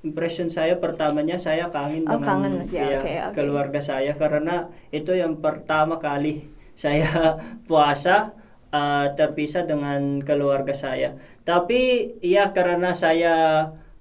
[0.03, 3.35] impression saya pertamanya saya kangen Oh, dengan kangen, ya, ya, oke, oke.
[3.39, 8.35] keluarga saya karena itu yang pertama kali saya puasa
[8.73, 11.15] uh, terpisah dengan keluarga saya.
[11.45, 13.35] Tapi ya karena saya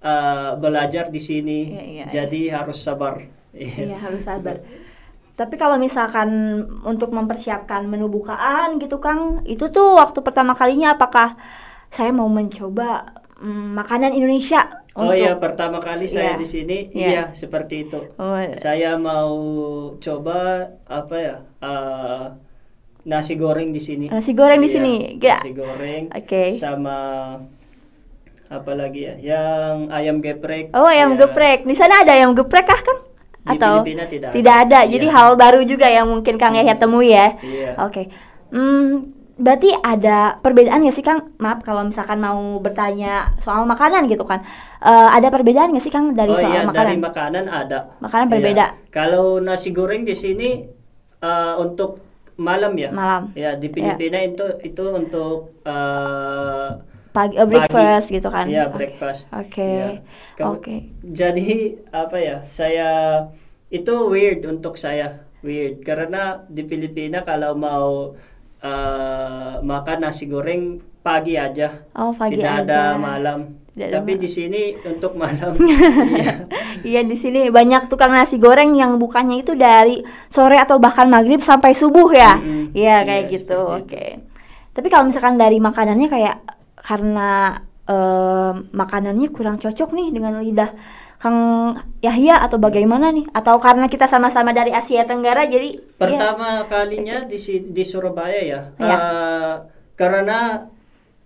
[0.02, 3.22] uh, belajar di sini Iya, iya, jadi harus sabar.
[3.54, 4.58] Iya, harus sabar.
[5.42, 6.30] Tapi kalau misalkan
[6.86, 11.34] untuk mempersiapkan menu bukaan gitu, Kang, itu tuh waktu pertama kalinya apakah
[11.90, 13.10] saya mau mencoba
[13.42, 16.42] mm, makanan Indonesia Oh untuk iya, pertama kali saya Iya.
[16.44, 17.08] di sini, Iya.
[17.10, 18.12] iya seperti itu.
[18.20, 19.32] Oh, Saya mau
[19.98, 21.36] coba apa ya?
[21.64, 22.36] uh,
[23.08, 24.12] nasi goreng di sini.
[24.12, 25.40] Nasi goreng di Iya, sini, ya.
[25.42, 26.04] Nasi goreng.
[26.12, 26.52] Oke.
[26.54, 27.00] Sama
[28.52, 29.16] apa lagi ya?
[29.16, 30.76] Yang ayam geprek.
[30.76, 31.24] Oh, ayam Iya.
[31.26, 31.64] geprek.
[31.64, 33.00] Di sana ada ayam geprek kah, Kang?
[33.42, 34.54] Atau Filipina tidak ada.
[34.62, 34.80] ada.
[34.86, 35.16] Jadi Iya.
[35.18, 37.38] hal baru juga yang mungkin Kang Yahya temui ya.
[37.42, 37.74] Iya.
[37.82, 38.08] Oke.
[38.54, 39.10] Hmm,
[39.42, 41.34] berarti ada perbedaan nggak sih Kang?
[41.42, 44.46] Maaf kalau misalkan mau bertanya soal makanan gitu kan.
[44.78, 46.86] Eh, ada perbedaan nggak sih Kang dari oh soal iya, makanan?
[46.94, 47.78] dari makanan ada.
[47.98, 48.34] Makanan Iya.
[48.38, 48.66] berbeda.
[48.94, 50.50] Kalau nasi goreng di sini
[51.26, 51.98] uh, untuk
[52.38, 52.90] malam ya.
[52.94, 53.34] Malam.
[53.34, 56.78] Ya, di Filipina itu itu untuk uh,
[57.12, 58.48] Pagi, eh, breakfast gitu kan.
[58.48, 58.76] Iya, Oke.
[58.80, 59.28] breakfast.
[59.32, 59.68] Oke.
[60.40, 60.48] Iya.
[60.48, 60.76] Oke.
[61.04, 61.50] Jadi
[61.92, 62.38] apa ya?
[62.44, 62.90] Saya
[63.68, 65.20] itu weird untuk saya.
[65.42, 68.14] Weird karena di Filipina kalau mau
[68.62, 71.82] uh, makan nasi goreng pagi aja.
[71.98, 72.64] Oh, pagi Tidak aja.
[72.64, 73.58] ada malam.
[73.74, 74.24] Tidak ada Tapi malam.
[74.24, 75.52] di sini untuk malam.
[76.12, 76.34] Iya.
[76.82, 81.42] Iya di sini banyak tukang nasi goreng yang bukannya itu dari sore atau bahkan maghrib
[81.42, 82.38] sampai subuh ya.
[82.38, 83.60] Iya Iya, kayak gitu.
[83.60, 84.06] seperti Oke.
[84.72, 86.36] Tapi kalau misalkan dari makanannya kayak
[86.82, 90.74] karena eh, makanannya kurang cocok nih dengan lidah
[91.22, 93.30] Kang Yahya atau bagaimana nih?
[93.30, 95.94] Atau karena kita sama-sama dari Asia Tenggara jadi iya.
[96.02, 97.38] Pertama kalinya di
[97.70, 98.62] di Surabaya ya.
[98.82, 98.98] Iya.
[98.98, 99.54] Uh,
[99.94, 100.66] karena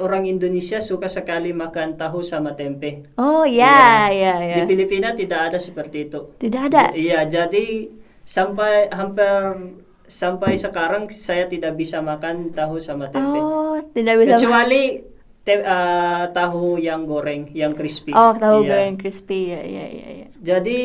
[0.04, 3.08] orang Indonesia suka sekali makan tahu sama tempe.
[3.16, 4.56] Oh iya iya iya.
[4.60, 6.36] Di Filipina tidak ada seperti itu.
[6.44, 6.92] Tidak ada.
[6.92, 7.88] Iya, jadi
[8.28, 9.32] sampai hampir
[10.06, 13.40] sampai sekarang saya tidak bisa makan tahu sama tempe.
[13.40, 14.36] Oh, tidak bisa.
[14.36, 15.15] Kecuali
[15.46, 18.12] te- uh, tahu yang goreng, yang crispy.
[18.12, 18.70] Oh, tahu Iya.
[18.76, 20.28] goreng crispy ya, ya, ya, ya.
[20.42, 20.80] Jadi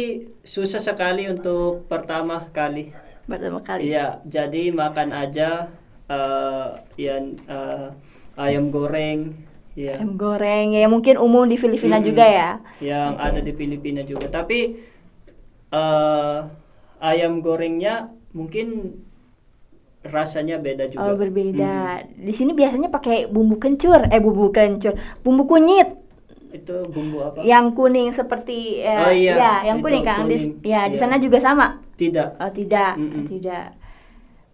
[0.45, 2.93] susah sekali untuk pertama kali.
[3.25, 3.89] Pertama kali.
[3.89, 5.73] Iya, jadi makan aja
[6.07, 7.97] uh, yang uh,
[8.37, 9.33] ayam goreng,
[9.73, 12.09] ya, Ayam goreng ya mungkin umum di Filipina Mm-mm.
[12.13, 12.51] juga ya.
[12.85, 13.25] yang Oke.
[13.27, 14.29] ada di Filipina juga.
[14.29, 14.77] Tapi
[15.73, 16.39] uh,
[17.01, 18.99] ayam gorengnya mungkin
[20.01, 21.05] rasanya beda juga.
[21.05, 22.01] Oh berbeda.
[22.09, 22.25] Mm.
[22.25, 25.93] Di sini biasanya pakai bumbu kencur, eh bumbu kencur, bumbu kunyit
[26.51, 27.45] Itu bumbu apa?
[27.45, 29.35] yang kuning seperti eh, Oh, iya.
[29.37, 30.25] ya yang Itu kuning kan.
[30.25, 31.01] Di, ya di Iya.
[31.01, 31.79] sana juga sama.
[31.95, 32.41] Tidak.
[32.41, 33.29] Oh tidak, Mm-mm.
[33.29, 33.77] tidak.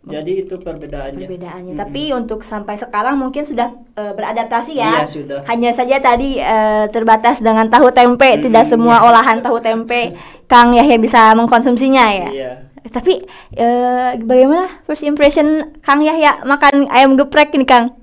[0.07, 1.27] Jadi itu perbedaannya.
[1.27, 1.73] Perbedaannya.
[1.75, 1.83] Mm-mm.
[1.83, 5.03] Tapi untuk sampai sekarang mungkin sudah eh, beradaptasi ya.
[5.03, 5.39] Iya, sudah.
[5.47, 10.15] Hanya saja tadi eh, terbatas dengan tahu tempe, Mm-mm, tidak semua olahan tahu tempe
[10.47, 12.29] Kang Yahya bisa mengkonsumsinya ya.
[12.29, 12.53] Iya.
[12.91, 13.23] Tapi
[13.57, 17.95] eh, bagaimana first impression Kang Yahya makan ayam geprek ini Kang?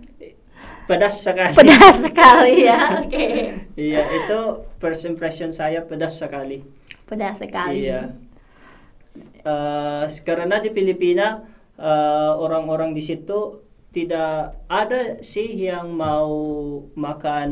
[0.84, 1.56] Pedas sekali.
[1.56, 3.00] Pedas sekali ya.
[3.00, 3.28] Oke.
[3.80, 4.40] Iya, itu
[4.84, 6.60] first impression saya pedas sekali.
[7.08, 7.88] Pedas sekali.
[7.88, 8.14] Iya.
[9.44, 11.44] Eh, karena di Filipina
[11.80, 16.34] eh, orang-orang di situ tidak ada sih yang mau
[16.98, 17.50] makan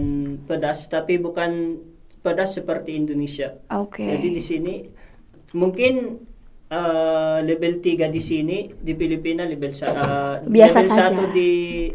[0.49, 1.77] pedas, tapi bukan
[2.25, 3.61] pedas seperti Indonesia.
[3.69, 4.01] Oke.
[4.01, 4.75] Jadi di sini
[5.53, 6.17] mungkin
[6.71, 11.11] eh, level 3 di sini di Filipina level sa- eh, Biasa level saja.
[11.11, 11.49] 1 di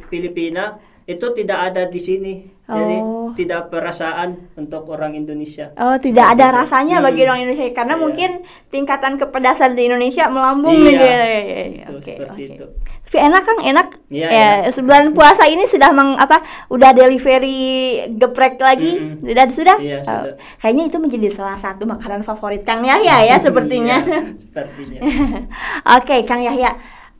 [0.07, 2.33] Filipina itu tidak ada di sini.
[2.66, 3.31] Jadi Oh.
[3.33, 5.70] tidak perasaan untuk orang Indonesia.
[5.76, 7.07] Oh, tidak ada rasanya Hmm.
[7.07, 8.02] bagi orang Indonesia karena Iya.
[8.02, 8.31] mungkin
[8.68, 10.90] tingkatan kepedasan di Indonesia melambung Iya.
[10.90, 11.05] gitu.
[11.05, 11.85] Iya, iya, iya.
[11.88, 12.42] Oke, oke.
[12.42, 12.66] itu.
[13.07, 13.87] Tapi enak Kang, enak.
[14.11, 14.74] Iya, ya, enak.
[14.74, 16.42] sebulan puasa ini sudah meng apa?
[16.66, 17.55] Udah delivery
[18.11, 18.98] geprek lagi?
[18.98, 19.22] Mm-mm.
[19.22, 19.76] Sudah sudah?
[19.79, 20.35] Iya, Oh, sudah.
[20.59, 24.02] kayaknya itu menjadi salah satu makanan favorit Kang Yahya ya sepertinya.
[24.02, 25.00] Iya, sepertinya.
[25.96, 26.74] Oke, Kang Yahya.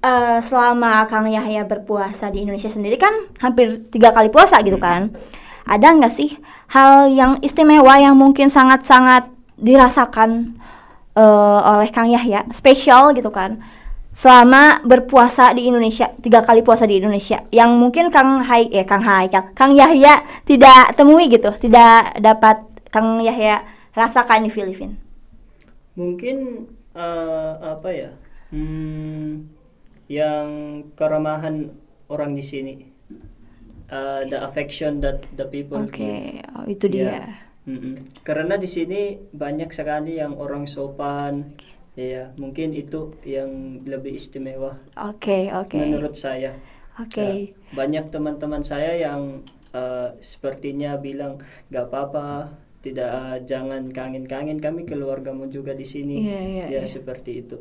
[0.07, 3.11] Eh, selama Kang Yahya berpuasa di Indonesia sendiri kan
[3.42, 5.11] hampir tiga kali puasa gitu kan.
[5.66, 6.31] Ada nggak sih
[6.71, 9.27] hal yang istimewa yang mungkin sangat-sangat
[9.59, 10.62] dirasakan
[11.19, 13.59] eh, oleh Kang Yahya, spesial gitu kan?
[14.14, 19.03] Selama berpuasa di Indonesia, tiga kali puasa di Indonesia, yang mungkin Kang Hai, eh Kang
[19.03, 22.62] Hai, Kang, Kang Yahya tidak temui gitu, tidak dapat
[22.95, 24.95] Kang Yahya rasakan di Filipina.
[25.99, 26.62] Mungkin
[26.95, 28.11] eh, apa ya?
[28.55, 29.56] Hmm,
[30.07, 30.47] yang
[30.95, 31.71] keramahan
[32.11, 32.75] orang di sini.
[33.87, 36.42] Eh, the affection that the people Oke, give.
[36.59, 37.07] oh, itu dia.
[37.07, 37.27] Iya.
[37.66, 37.95] Mm-mm.
[38.27, 41.55] Karena di sini banyak sekali yang orang sopan.
[41.97, 45.81] Iya, mungkin itu yang lebih istimewa Oke, oke.
[45.81, 46.53] menurut saya.
[47.01, 47.25] Oke.
[47.25, 47.33] Ya,
[47.73, 51.40] banyak teman-teman saya yang eh, sepertinya bilang
[51.73, 52.53] gak apa-apa,
[52.85, 56.27] tidak eh, jangan kangen-kangen kami keluargamu juga di sini.
[56.27, 56.83] Iya, iya, ya iya.
[56.85, 57.57] seperti itu.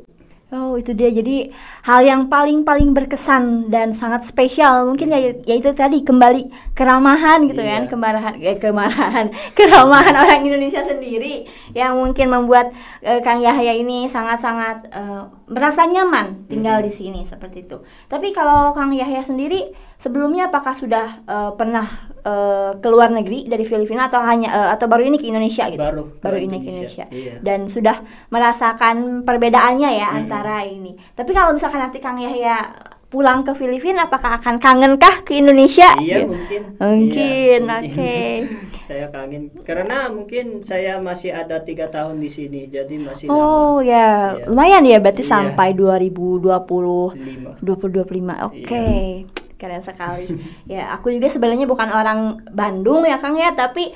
[0.48, 1.10] Oh, itu dia.
[1.10, 1.50] Jadi
[1.84, 7.82] hal yang paling-paling berkesan dan sangat spesial mungkin ya yaitu tadi kembali keramahan gitu Iya.
[7.82, 9.26] kan, kemarahan eh kemarahan,
[9.58, 12.70] keramahan orang Indonesia sendiri yang mungkin membuat
[13.02, 16.86] eh, Kang Yahya ini sangat-sangat eh, merasa nyaman tinggal Mhm.
[16.86, 17.82] di sini seperti itu.
[18.06, 19.66] Tapi kalau Kang Yahya sendiri
[19.98, 21.90] sebelumnya apakah sudah eh, pernah
[22.22, 25.82] eh, keluar negeri dari Filipina atau hanya eh, atau baru ini ke Indonesia gitu?
[25.82, 27.42] Baru baru ini ke Indonesia, iya.
[27.42, 27.98] Dan sudah
[28.30, 30.20] merasakan perbedaannya ya Mm-mm.
[30.22, 30.35] antara
[30.66, 30.92] ini.
[31.14, 32.74] Tapi kalau misalkan nanti Kang Yahya
[33.06, 35.94] pulang ke Filipina apakah akan kangenkah ke Indonesia?
[35.96, 36.28] Iya Gitu.
[36.28, 36.62] mungkin.
[36.76, 38.18] Mungkin, Iya, oke.
[38.90, 43.88] saya kangen karena mungkin saya masih ada tiga tahun di sini, jadi masih Oh lama.
[43.88, 44.46] ya, Iya.
[44.52, 45.32] lumayan ya berarti Iya.
[45.32, 47.56] sampai 2020 Lima.
[47.62, 48.36] 2025.
[48.44, 48.76] Oke.
[48.76, 49.32] Iya.
[49.56, 50.28] Keren sekali.
[50.68, 52.20] ya, aku juga sebenarnya bukan orang
[52.52, 53.96] Bandung ya Kang ya, tapi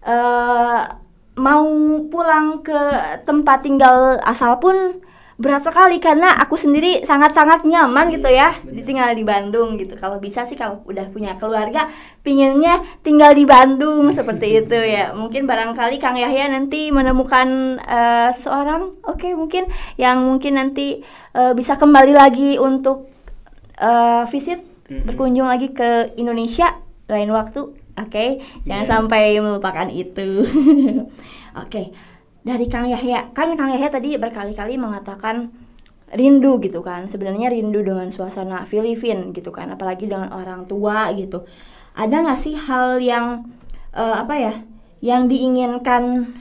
[0.00, 0.80] eh
[1.36, 1.68] mau
[2.08, 2.80] pulang ke
[3.22, 5.04] tempat tinggal asal pun
[5.38, 8.74] berat sekali karena aku sendiri sangat-sangat nyaman gitu ya Benar.
[8.74, 9.94] ditinggal di Bandung gitu.
[9.94, 11.86] Kalau bisa sih kalau udah punya keluarga
[12.26, 15.14] pinginnya tinggal di Bandung seperti itu ya.
[15.20, 21.78] Mungkin barangkali Kang Yahya nanti menemukan eh, seorang oke mungkin yang mungkin nanti eh, bisa
[21.78, 23.06] kembali lagi untuk
[23.78, 24.58] eh, visit
[24.90, 25.06] Mm-mm.
[25.06, 26.74] berkunjung lagi ke Indonesia
[27.06, 27.62] lain waktu.
[27.98, 28.90] Oke, jangan Iya.
[28.90, 30.42] sampai melupakan itu.
[31.62, 31.90] Oke,
[32.48, 35.52] dari Kang Yahya, kan Kang Yahya tadi berkali-kali mengatakan
[36.16, 37.04] rindu gitu kan.
[37.12, 41.44] Sebenarnya rindu dengan suasana Filipina gitu kan, apalagi dengan orang tua gitu.
[41.92, 43.44] Ada nggak sih hal yang
[43.92, 44.54] eh, apa ya,
[45.04, 46.32] yang diinginkan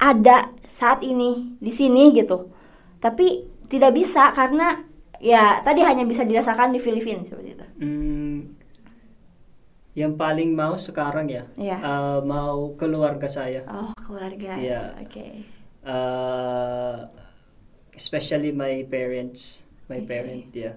[0.00, 2.52] ada saat ini di sini gitu,
[3.00, 4.84] tapi tidak bisa karena
[5.16, 7.66] ya tadi hanya bisa dirasakan di Filipina seperti itu.
[7.80, 8.25] Hmm,
[9.96, 11.76] yang paling mau sekarang ya, Iya.
[11.80, 13.64] eh, mau keluarga saya.
[13.66, 14.92] Oh keluarga, Iya.
[15.00, 15.26] oke.
[15.82, 17.08] uh,
[17.92, 20.06] especially my parents, my Okay.
[20.06, 20.72] parent, ya.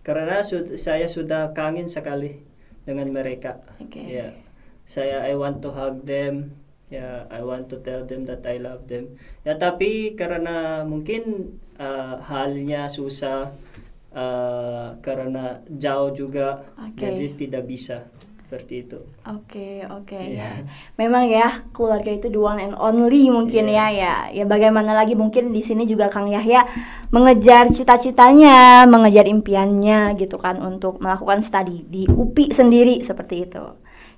[0.00, 2.42] Karena sud- saya sudah kangen sekali
[2.82, 3.60] dengan mereka.
[3.78, 4.02] Oke.
[4.02, 4.32] Ya.
[4.82, 6.58] saya I want to hug them
[6.90, 12.18] ya I want to tell them that I love them ya tapi karena mungkin uh,
[12.20, 13.54] halnya susah
[14.10, 16.98] uh, karena jauh juga Oke.
[16.98, 18.04] jadi tidak bisa
[18.52, 20.12] seperti itu Oke, oke.
[20.12, 20.60] Iya.
[20.60, 20.68] ya.
[21.00, 23.88] Memang ya keluarga itu the one and only mungkin Iya.
[23.88, 24.14] ya ya.
[24.28, 26.68] Ya bagaimana lagi mungkin di sini juga Kang Yahya
[27.08, 33.64] mengejar cita-citanya, mengejar impiannya gitu kan untuk melakukan studi di UPI sendiri seperti itu.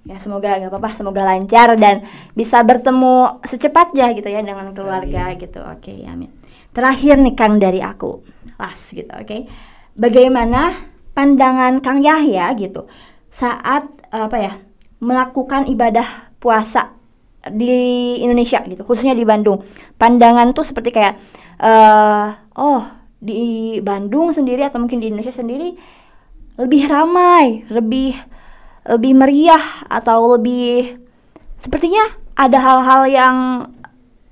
[0.02, 2.02] Ya semoga nggak apa-apa, semoga lancar dan
[2.34, 5.62] bisa bertemu secepatnya gitu ya dengan keluarga gitu.
[5.62, 6.28] Oke, amin.
[6.74, 8.18] Terakhir nih Kang dari aku,
[8.58, 9.46] last gitu, oke.
[9.94, 10.74] Bagaimana
[11.14, 12.90] pandangan Kang Yahya gitu
[13.30, 14.52] saat apa ya
[15.02, 16.94] melakukan ibadah puasa
[17.44, 19.60] di Indonesia gitu, khususnya di Bandung.
[20.00, 21.20] Pandangan tuh seperti kayak
[21.60, 22.82] eh oh
[23.20, 25.76] di Bandung sendiri atau mungkin di Indonesia sendiri
[26.56, 28.14] lebih ramai, lebih
[28.84, 31.00] lebih meriah atau lebih
[31.56, 32.04] sepertinya
[32.36, 33.36] ada hal-hal yang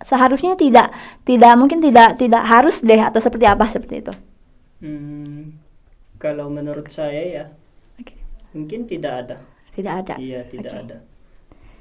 [0.02, 0.92] seharusnya tidak
[1.22, 4.12] tidak mungkin tidak tidak harus deh atau seperti apa seperti itu.
[4.82, 5.62] Hmm,
[6.18, 7.44] kalau menurut saya ya
[7.96, 8.18] Oke.
[8.50, 9.36] mungkin tidak ada
[9.72, 10.14] Tidak ada.
[10.20, 10.82] Iya, tidak Oke.
[10.84, 10.98] ada.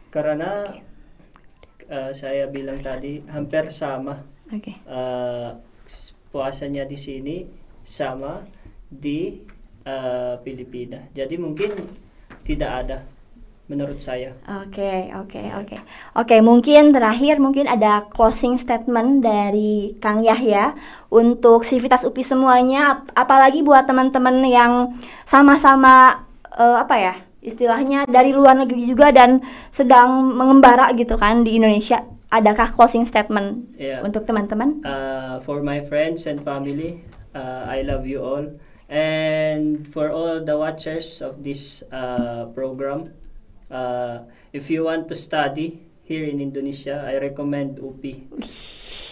[0.10, 0.80] Karena Oke.
[1.88, 4.80] eh, saya bilang tadi hampir sama Oke.
[4.80, 5.50] eh,
[5.84, 7.38] s- puasanya di sini
[7.84, 8.48] sama
[8.88, 9.44] di
[9.84, 11.12] eh, Filipina.
[11.12, 11.72] Jadi mungkin
[12.46, 12.98] tidak ada
[13.66, 14.36] menurut saya.
[14.62, 15.78] Oke, oke, oke.
[16.14, 20.76] Oke, mungkin terakhir mungkin ada closing statement dari Kang Yahya
[21.08, 24.92] untuk Sivitas UPI semuanya ap- apalagi buat teman-teman yang
[25.24, 26.20] sama-sama
[26.52, 27.16] eh, apa ya?
[27.42, 29.42] Istilahnya dari luar negeri juga dan
[29.74, 32.06] sedang mengembara gitu kan di Indonesia.
[32.32, 34.06] Adakah closing statement Iya.
[34.06, 34.86] untuk teman-teman?
[34.86, 37.04] Uh, for my friends and family,
[37.36, 38.46] uh, I love you all.
[38.88, 43.10] And for all the watchers of this uh, program,
[43.68, 48.36] uh, if you want to study here in Indonesia, I recommend UPI.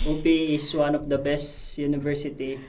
[0.05, 2.59] UPI is one of the best university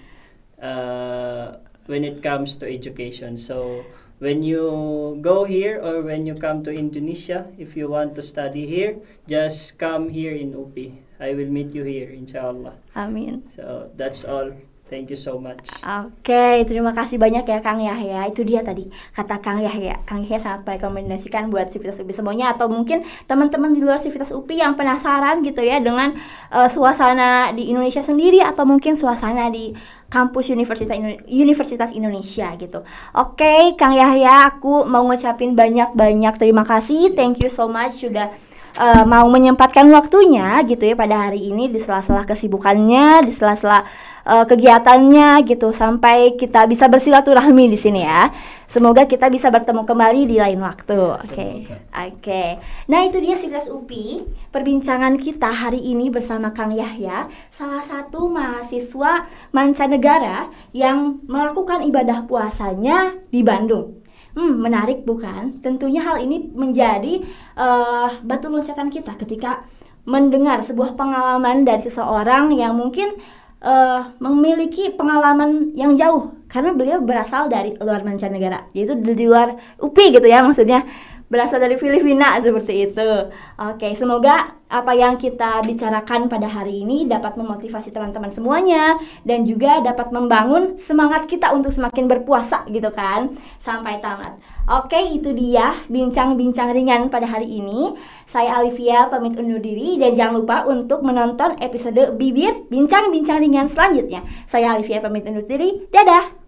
[0.62, 3.35] uh, when it comes to education.
[3.37, 3.83] So
[4.20, 8.68] when you go here or when you come to Indonesia, if you want to study
[8.68, 11.00] here, just come here in UPI.
[11.18, 12.76] I will meet you here, inshallah.
[12.94, 13.48] Amin.
[13.56, 14.52] So that's all.
[14.90, 15.70] Thank you so much.
[15.87, 18.26] Oke, terima kasih banyak ya Kang Yahya.
[18.26, 20.03] Itu dia tadi kata Kang Yahya.
[20.03, 24.66] Kang Yahya sangat merekomendasikan buat Sivitas UPI semuanya atau mungkin teman-teman di luar Sivitas UPI
[24.66, 26.18] yang penasaran gitu ya dengan
[26.50, 29.70] eh, suasana di Indonesia sendiri atau mungkin suasana di
[30.11, 30.98] kampus Universitas
[31.31, 32.83] Universitas Indonesia gitu.
[33.14, 37.14] Oke, Kang Yahya, aku mau ngucapin banyak-banyak terima kasih.
[37.14, 38.35] Thank you so much sudah
[38.76, 43.83] eh, mau menyempatkan waktunya gitu ya pada hari ini di sela-sela kesibukannya, di sela-sela
[44.26, 48.30] eh, kegiatannya gitu sampai kita bisa bersilaturahmi di sini ya.
[48.70, 51.00] Semoga kita bisa bertemu kembali di lain waktu.
[51.26, 51.48] Oke.
[51.90, 52.44] Oke.
[52.87, 54.22] Nah, itu dia Sivitas UPI
[54.54, 63.18] perbincangan kita hari ini bersama Kang Yahya, salah satu mahasiswa mancanegara yang melakukan ibadah puasanya
[63.35, 64.10] di Bandung.
[64.31, 65.59] Hmm, menarik bukan?
[65.59, 67.23] Tentunya hal ini menjadi
[67.59, 69.66] eh, batu loncatan kita ketika
[70.07, 73.19] mendengar sebuah pengalaman dari seseorang yang mungkin
[73.61, 80.19] eh, memiliki pengalaman yang jauh karena beliau berasal dari luar mancanegara, yaitu di luar UPI
[80.19, 80.83] gitu ya maksudnya
[81.31, 83.11] berasal dari Filipina seperti itu.
[83.57, 89.83] Oke, semoga apa yang kita bicarakan pada hari ini dapat memotivasi teman-teman semuanya dan juga
[89.83, 94.38] dapat membangun semangat kita untuk semakin berpuasa gitu kan sampai tamat.
[94.71, 97.95] Oke, itu dia bincang-bincang ringan pada hari ini.
[98.27, 104.23] Saya Alivia pamit undur diri dan jangan lupa untuk menonton episode Bibir Bincang-bincang ringan selanjutnya.
[104.47, 105.87] Saya Alivia pamit undur diri.
[105.90, 106.39] Dadah.